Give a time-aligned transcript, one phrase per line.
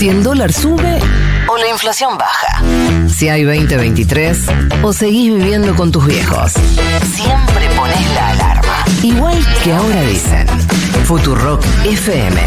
[0.00, 0.98] Si el dólar sube
[1.46, 2.62] o la inflación baja.
[3.06, 4.46] Si hay 2023
[4.82, 6.52] o seguís viviendo con tus viejos.
[7.14, 8.84] Siempre pones la alarma.
[9.02, 10.46] Igual que ahora dicen.
[11.04, 12.40] Futurock FM.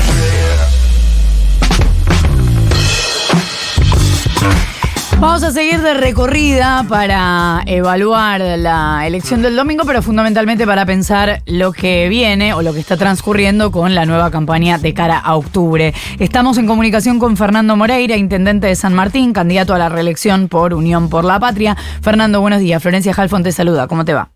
[5.23, 11.41] Vamos a seguir de recorrida para evaluar la elección del domingo, pero fundamentalmente para pensar
[11.45, 15.37] lo que viene o lo que está transcurriendo con la nueva campaña de cara a
[15.37, 15.93] octubre.
[16.19, 20.73] Estamos en comunicación con Fernando Moreira, intendente de San Martín, candidato a la reelección por
[20.73, 21.77] Unión por la Patria.
[22.01, 22.83] Fernando, buenos días.
[22.83, 23.87] Florencia Halfon te saluda.
[23.87, 24.29] ¿Cómo te va?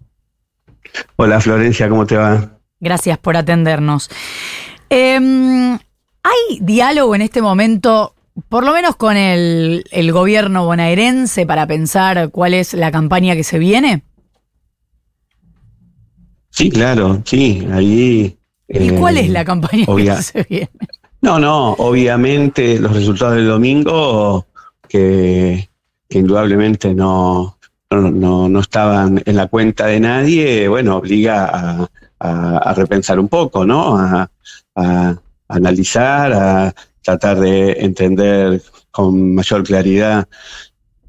[1.17, 2.59] Hola Florencia, ¿cómo te va?
[2.79, 4.09] Gracias por atendernos.
[4.89, 8.13] Em, ¿Hay diálogo en este momento
[8.49, 13.43] por lo menos con el, el, gobierno bonaerense para pensar cuál es la campaña que
[13.43, 14.03] se viene?
[16.49, 18.37] Sí, claro, sí, ahí...
[18.67, 20.69] ¿Y cuál es la campaña que se viene?
[21.21, 24.45] No, no, obviamente los resultados del domingo
[24.87, 25.69] que,
[26.07, 27.57] que indudablemente no,
[27.89, 33.29] no, no, estaban en la cuenta de nadie, bueno, obliga a, a, a repensar un
[33.29, 33.97] poco, ¿no?
[33.97, 34.29] A,
[34.75, 35.15] a
[35.47, 36.75] analizar, a
[37.07, 40.27] tratar de entender con mayor claridad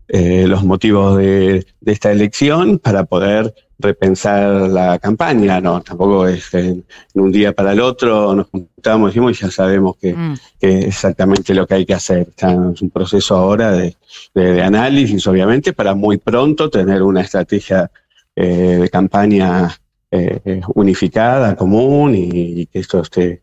[0.07, 5.61] eh, los motivos de, de, esta elección para poder repensar la campaña.
[5.61, 9.97] No, tampoco es en, en un día para el otro nos juntamos y ya sabemos
[9.97, 10.35] que, mm.
[10.61, 12.29] que, es exactamente lo que hay que hacer.
[12.29, 13.97] Está en un proceso ahora de,
[14.35, 17.91] de, de análisis, obviamente, para muy pronto tener una estrategia
[18.37, 19.69] eh, de campaña
[20.13, 23.43] eh, unificada, común y, y que esto esté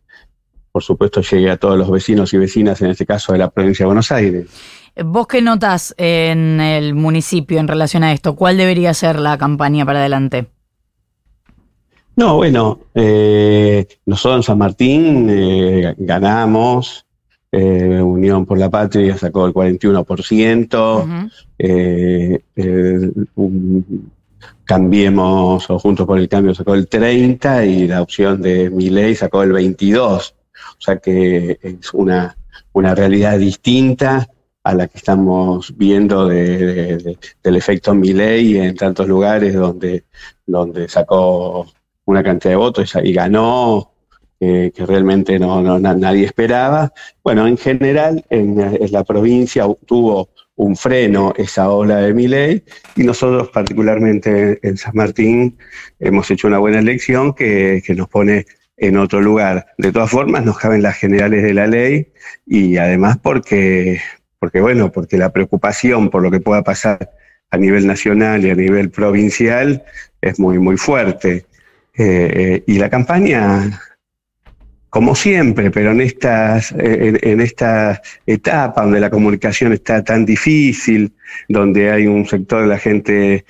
[0.76, 3.86] por supuesto, llegue a todos los vecinos y vecinas, en este caso de la provincia
[3.86, 4.48] de Buenos Aires.
[5.06, 8.36] ¿Vos qué notas en el municipio en relación a esto?
[8.36, 10.48] ¿Cuál debería ser la campaña para adelante?
[12.18, 17.06] No, bueno, eh, nosotros en San Martín eh, ganamos,
[17.54, 21.08] eh, Unión por la Patria sacó el 41%, uh
[21.58, 23.24] -huh.
[23.36, 24.12] un,
[24.66, 29.42] Cambiemos o Juntos por el Cambio sacó el 30% y la opción de Miley sacó
[29.42, 30.34] el 22%.
[30.78, 32.36] O sea que es una,
[32.74, 34.28] una realidad distinta
[34.64, 40.06] a la que estamos viendo de, de, de, del efecto Milley en tantos lugares donde,
[40.46, 41.68] donde sacó
[42.06, 43.92] una cantidad de votos y, ganó,
[44.40, 46.92] eh, que realmente no, no, nadie esperaba.
[47.24, 52.64] Bueno, en general en, en, la provincia tuvo un freno esa ola de Milley
[52.96, 55.58] y nosotros particularmente en San Martín
[56.00, 58.46] hemos hecho una buena elección que, que nos pone
[58.78, 59.68] en otro lugar.
[59.78, 62.12] De todas formas, nos caben las generales de la ley
[62.46, 64.02] y además porque,
[64.40, 67.12] porque, bueno, porque la preocupación por lo que pueda pasar
[67.52, 69.84] a nivel nacional y a nivel provincial
[70.22, 71.46] es muy, muy fuerte.
[71.98, 73.82] Eh, y la campaña,
[74.90, 81.14] como siempre, pero en, estas, en, en esta etapa donde la comunicación está tan difícil,
[81.48, 83.46] donde hay un sector de la gente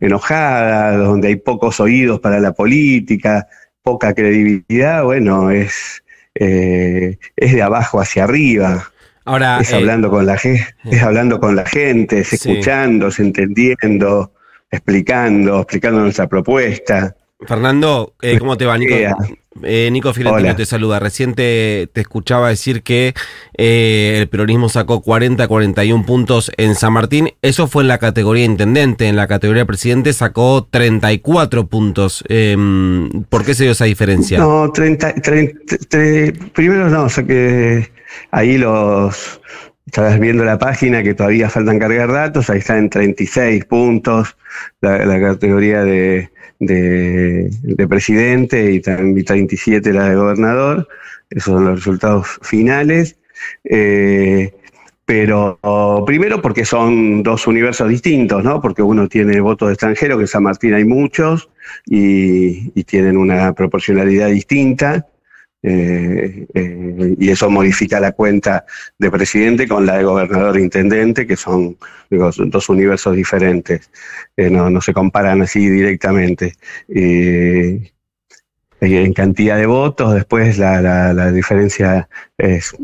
[0.00, 3.48] enojada, donde hay pocos oídos para la política,
[3.88, 6.04] poca credibilidad, bueno, es,
[6.34, 8.92] eh, es de abajo hacia arriba.
[9.24, 14.34] Ahora, es hablando eh, con la gente, es hablando con la gente, es escuchando, entendiendo,
[14.70, 17.16] explicando, explicando nuestra propuesta.
[17.46, 18.94] Fernando, eh, ¿cómo te va, Nico?
[19.62, 20.98] Eh, Nico Fiorentino te saluda.
[20.98, 23.14] Recién te, escuchaba decir que
[23.56, 27.30] eh, el peronismo sacó 40, 41 puntos en San Martín.
[27.42, 29.08] Eso fue en la categoría intendente.
[29.08, 32.24] En la categoría presidente sacó 34 puntos.
[32.28, 32.56] Eh,
[33.28, 34.38] ¿Por qué se dio esa diferencia?
[34.38, 37.90] No, 30, 30, 30 primero no, o sea que
[38.30, 39.40] ahí los...
[39.86, 44.36] Estabas viendo la página que todavía faltan cargar datos, ahí está en 36 puntos
[44.82, 50.88] la, la categoría de, de, de, presidente y 37 la de gobernador.
[51.30, 53.16] Esos son los resultados finales.
[53.64, 54.52] Eh,
[55.04, 55.58] pero
[56.06, 58.60] primero porque son dos universos distintos, ¿no?
[58.60, 61.48] Porque uno tiene votos de extranjero, que en San Martín hay muchos,
[61.86, 65.06] y tienen una proporcionalidad distinta.
[65.60, 68.64] Eh, eh, y eso modifica la cuenta
[68.96, 71.76] de presidente con la de gobernador e intendente, que son
[72.10, 73.90] dos universos diferentes,
[74.36, 76.54] eh, no, se comparan así directamente.
[78.80, 80.80] en cantidad de votos, después la,
[81.12, 82.74] la, diferencia es,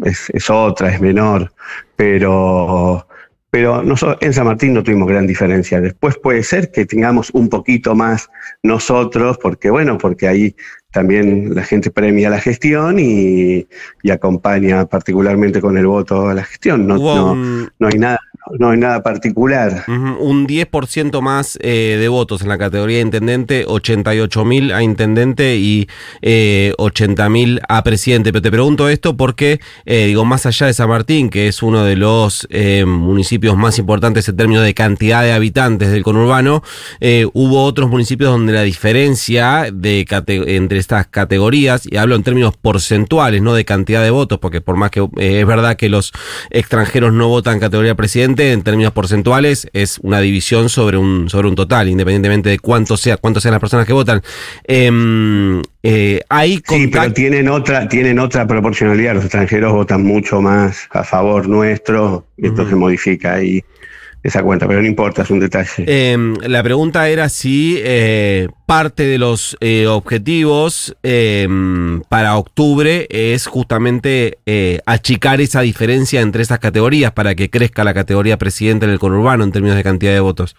[0.51, 1.53] otra, es menor,
[1.97, 3.07] pero,
[3.55, 5.81] pero nosotros en San Martín no tuvimos gran diferencia.
[5.81, 8.29] Después puede ser que tengamos un poquito más
[8.65, 10.57] nosotros, porque bueno, porque ahí
[10.91, 13.69] también la gente premia la gestión y,
[14.03, 16.85] y acompaña particularmente con el voto a la gestión.
[16.89, 18.19] No, no, no, hay nada
[18.59, 19.85] no hay nada particular.
[19.89, 25.89] Un 10% más eh, de votos en la categoría de intendente, 88.000 a intendente y
[26.21, 28.33] eh, 80.000 a presidente.
[28.33, 31.85] Pero te pregunto esto porque, eh, digo, más allá de San Martín, que es uno
[31.85, 36.63] de los eh, municipios más importantes en términos de cantidad de habitantes del conurbano,
[37.33, 40.07] hubo otros municipios donde la diferencia de
[40.47, 44.77] entre estas categorías, y hablo en términos porcentuales, no de cantidad de votos, porque por
[44.77, 46.13] más que es verdad que los
[46.51, 51.55] extranjeros no votan categoría presidente, en términos porcentuales es una división sobre un, sobre un
[51.55, 54.23] total, independientemente de cuánto sea, cuánto sean las personas que votan.
[54.65, 56.21] Em, eh,
[56.67, 59.15] sí, pero tienen otra, tienen otra proporcionalidad.
[59.15, 63.63] Los extranjeros votan mucho más a favor nuestro, y esto se modifica ahí
[64.25, 65.85] esa cuenta, pero no importa, es un detalle.
[65.87, 73.47] Em, la pregunta era si eh, parte de los eh, objetivos em, para octubre es
[73.47, 78.93] justamente eh, achicar esa diferencia entre esas categorías para que crezca la categoría presidente en
[78.93, 80.57] el conurbano en términos de cantidad de votos.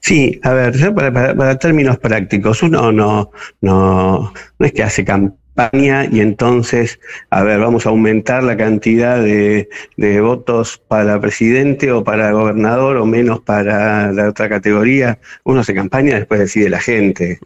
[0.00, 3.30] Sí, a ver, para, términos prácticos, uno no,
[3.60, 7.00] no, no es que hace campaña y entonces,
[7.30, 9.68] a ver, vamos a aumentar la cantidad de,
[10.20, 15.18] votos para presidente o para gobernador o menos para la otra categoría.
[15.44, 17.38] Uno se campaña, después decide la gente.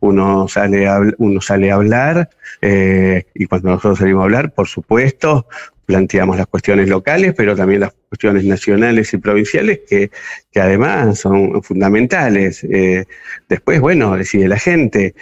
[0.00, 2.30] uno, sale a, uno sale a hablar
[2.60, 5.46] eh, y cuando nosotros salimos a hablar, por supuesto,
[5.86, 10.10] planteamos las cuestiones locales, pero también las cuestiones nacionales y provinciales que,
[10.50, 12.64] que además son fundamentales.
[12.64, 13.04] Eh,
[13.48, 15.14] después, bueno, decide la gente.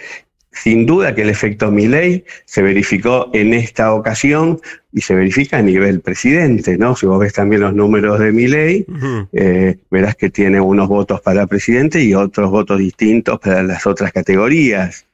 [0.51, 4.59] Sin duda que el efecto Milei se verificó en esta ocasión
[4.91, 6.95] y se verifica a nivel presidente, ¿no?
[6.95, 8.85] Si vos ves también los números de Milei,
[9.31, 14.11] eh, verás que tiene unos votos para presidente y otros votos distintos para las otras
[14.11, 15.05] categorías.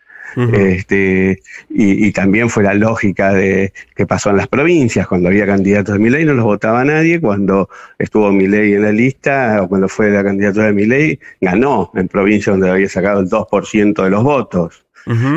[0.53, 5.93] este, y, también fue la lógica de que pasó en las provincias, cuando había candidatos
[5.93, 10.09] de Milei no los votaba nadie, cuando estuvo Milei en la lista o cuando fue
[10.09, 14.86] la candidatura de Milei, ganó en provincias donde había sacado el 2% de los votos.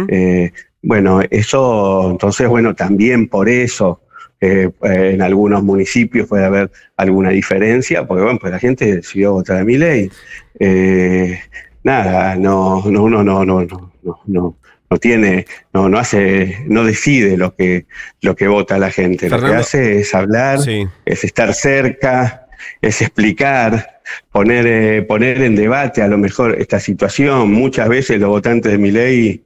[0.09, 0.53] Eh,
[0.83, 4.01] bueno, eso, entonces, bueno, también por eso
[4.41, 9.59] eh, en algunos municipios puede haber alguna diferencia, porque bueno, pues la gente decidió votar
[9.59, 10.11] a mi ley.
[10.59, 11.39] Eh,
[11.83, 14.57] nada, no, no, uno no, no, no, no,
[14.91, 17.87] no tiene, no, no hace, no decide lo que,
[18.23, 19.29] lo que vota la gente.
[19.29, 20.59] lo que hace es hablar,
[21.05, 22.49] es estar cerca,
[22.81, 24.01] es explicar,
[24.33, 27.53] poner, poner en debate a lo mejor esta situación.
[27.53, 29.45] Muchas veces los votantes de mi ley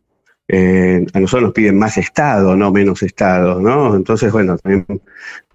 [0.48, 3.96] eh, a nosotros nos piden más Estado, no menos Estado, ¿no?
[3.96, 5.02] Entonces, bueno, también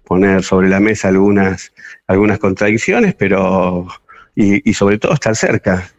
[0.04, 1.72] poner sobre la mesa algunas,
[2.06, 3.86] algunas contradicciones, pero
[4.34, 5.90] y, y sobre todo estar cerca.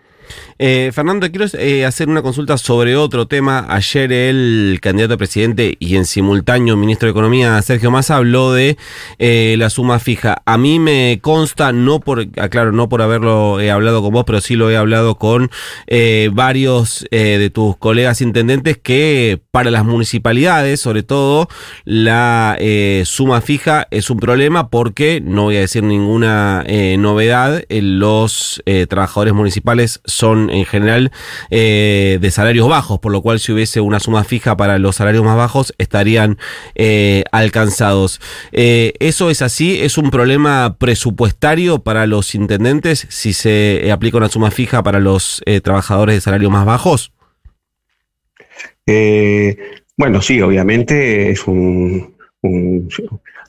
[0.57, 3.65] Eh, Fernando, quiero eh, hacer una consulta sobre otro tema.
[3.69, 8.77] Ayer el candidato a presidente y en simultáneo ministro de Economía, Sergio Massa, habló de
[9.19, 10.41] eh, la suma fija.
[10.45, 14.55] A mí me consta, no por, aclaro, no por haberlo hablado con vos, pero sí
[14.55, 15.49] lo he hablado con
[16.33, 21.47] varios de tus colegas intendentes, que para las municipalidades, sobre todo,
[21.85, 22.57] la
[23.05, 26.63] suma fija es un problema porque, no voy a decir ninguna
[26.97, 31.11] novedad, los trabajadores municipales son en general
[31.49, 35.23] eh, de salarios bajos, por lo cual si hubiese una suma fija para los salarios
[35.23, 36.37] más bajos estarían
[36.75, 38.19] eh, alcanzados.
[38.51, 39.81] Eh, ¿Eso es así?
[39.81, 45.41] ¿Es un problema presupuestario para los intendentes si se aplica una suma fija para los
[45.63, 47.11] trabajadores de salarios más bajos?
[49.95, 52.15] bueno, sí, obviamente es un,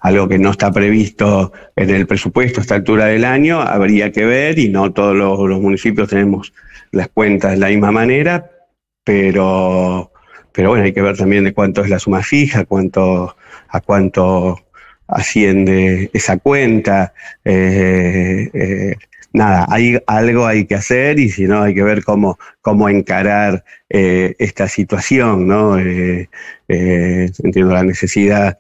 [0.01, 4.25] algo que no está previsto en el presupuesto a esta altura del año, habría que
[4.25, 6.53] ver y no todos los municipios tenemos
[6.91, 8.51] las cuentas de la misma manera,
[9.05, 10.13] pero,
[10.53, 13.37] pero bueno, hay que ver también de cuánto es la suma fija, cuánto,
[13.69, 14.59] a cuánto
[15.07, 17.15] asciende esa cuenta.
[17.45, 18.97] Eh, eh,
[19.33, 23.65] nada, hay, algo hay que hacer y si no hay que ver cómo, cómo encarar
[23.89, 25.79] eh, esta situación, ¿no?
[25.79, 28.59] entiendo la necesidad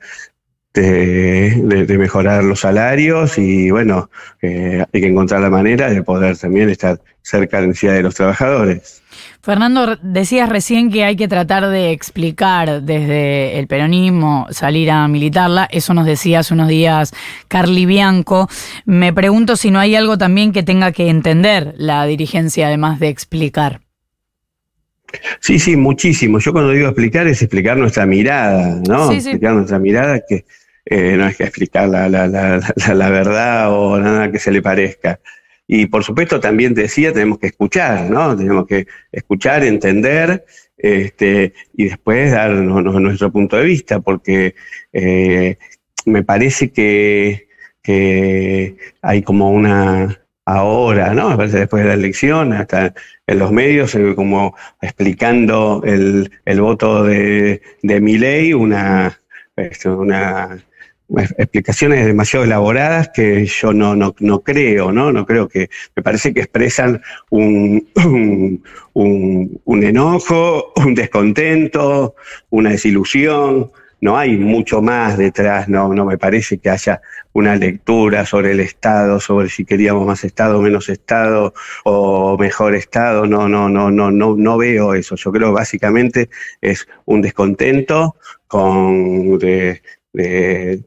[0.75, 4.11] de, mejorar los salarios y bueno,
[4.41, 8.15] hay que encontrar la manera de poder también estar cerca de la necesidad de los
[8.15, 9.03] trabajadores.
[9.43, 15.69] Fernando, decías recién que hay que tratar de explicar desde el peronismo, salir a militarla.
[15.71, 17.13] Eso nos decía hace unos días
[17.49, 18.49] Carly Bianco.
[18.85, 23.09] Me pregunto si no hay algo también que tenga que entender la dirigencia, además de
[23.09, 23.81] explicar.
[25.41, 26.39] Sí, sí, muchísimo.
[26.39, 29.11] Yo cuando digo explicar es explicar nuestra mirada, ¿no?
[29.11, 30.45] explicar nuestra mirada que
[30.85, 32.61] eh, no es que explicar la, la, la,
[32.95, 35.21] la, verdad o nada que se le parezca.
[35.67, 38.37] Y por supuesto también decía, tenemos que escuchar, ¿no?
[38.37, 40.45] Tenemos que escuchar, entender
[40.77, 44.55] este, y después dar nuestro punto de vista, porque
[44.93, 45.57] eh,
[46.05, 47.49] me parece que
[47.83, 51.37] que hay como una ahora, ¿no?
[51.37, 52.95] Después de la elección, hasta
[53.27, 59.21] en los medios, como explicando el, el voto de, de ley, una,
[59.57, 60.59] este, una
[61.17, 65.13] explicaciones demasiado elaboradas que yo no, no, no, creo, ¿no?
[65.13, 67.87] No creo que, me parece que expresan un,
[68.95, 72.15] un, enojo, un descontento,
[72.51, 77.01] una desilusión, no hay mucho más detrás, no, no me parece que haya
[77.33, 81.55] una lectura sobre el Estado, sobre si queríamos más Estado, menos Estado
[81.85, 85.15] o mejor Estado, no, no, no, no, no, no veo eso.
[85.15, 88.17] Yo creo que básicamente es un descontento
[88.49, 89.83] con de,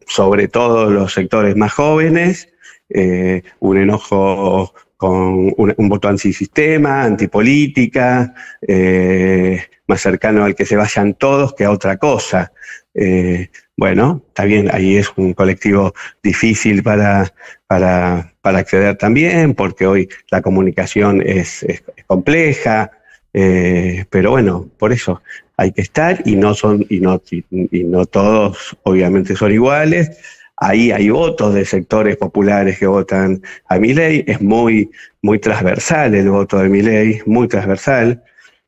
[0.05, 2.49] sobre todo los sectores más jóvenes,
[2.89, 11.15] eh, un enojo con un, voto antisistema, antipolítica, eh, más cercano al que se vayan
[11.15, 12.53] todos que a otra cosa.
[12.93, 17.33] Eh, bueno, está bien, ahí es un colectivo difícil para,
[17.67, 22.91] para, para acceder también, porque hoy la comunicación es, es, compleja,
[23.33, 25.21] eh, pero bueno, por eso
[25.57, 30.19] hay que estar y no son, y no, y, no todos obviamente son iguales.
[30.57, 34.89] Ahí hay votos de sectores populares que votan a mi ley, es muy,
[35.21, 38.23] muy transversal el voto de mi ley, muy transversal.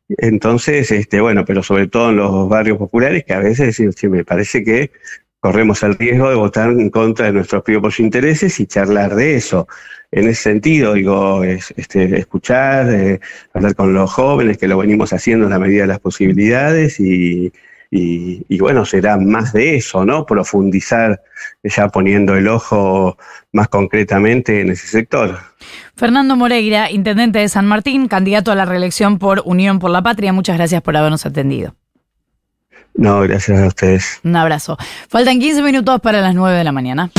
[0.10, 4.24] Entonces, este, bueno, pero sobre todo en los barrios populares, que a veces sí, me
[4.24, 4.92] parece que
[5.48, 9.66] corremos el riesgo de votar en contra de nuestros propios intereses y charlar de eso.
[10.12, 13.22] En ese sentido, digo, es, este, escuchar, eh,
[13.54, 17.54] hablar con los jóvenes, que lo venimos haciendo en la medida de las posibilidades y,
[17.90, 20.26] y, bueno, será más de eso, ¿no?
[20.26, 21.22] Profundizar
[21.64, 23.18] ya poniendo el ojo
[23.54, 25.40] más concretamente en ese sector.
[25.96, 30.34] Fernando Moreira, intendente de San Martín, candidato a la reelección por Unión por la Patria,
[30.34, 31.74] muchas gracias por habernos atendido.
[32.98, 34.20] No, gracias a ustedes.
[34.24, 34.78] Un abrazo.
[35.08, 37.12] Faltan 15 minutos para las 9 de la mañana.